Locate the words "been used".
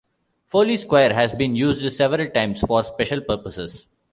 1.31-1.91